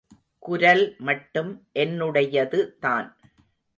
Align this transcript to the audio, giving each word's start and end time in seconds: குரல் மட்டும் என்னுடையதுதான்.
குரல் 0.39 0.95
மட்டும் 0.99 1.51
என்னுடையதுதான். 1.75 3.09